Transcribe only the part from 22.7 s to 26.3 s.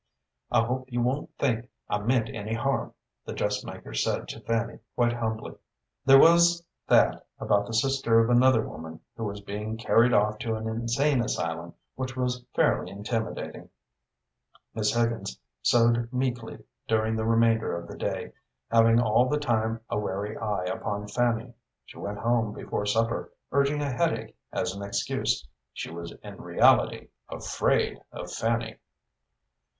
supper, urging a headache as an excuse. She was